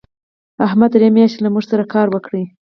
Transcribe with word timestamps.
احمد 0.67 0.89
درې 0.93 1.09
میاشتې 1.15 1.39
له 1.43 1.49
موږ 1.53 1.63
سره 1.71 1.83
کار 1.93 2.07
وکړ. 2.11 2.33